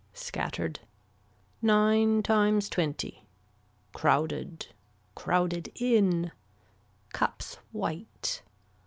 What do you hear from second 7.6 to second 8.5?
white.